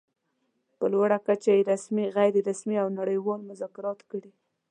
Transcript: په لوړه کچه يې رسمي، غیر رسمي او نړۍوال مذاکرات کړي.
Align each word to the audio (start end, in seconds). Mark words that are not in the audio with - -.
په 0.77 0.85
لوړه 0.93 1.17
کچه 1.27 1.51
يې 1.57 1.61
رسمي، 1.71 2.05
غیر 2.15 2.33
رسمي 2.49 2.77
او 2.83 2.87
نړۍوال 2.99 3.41
مذاکرات 3.49 3.99
کړي. 4.11 4.31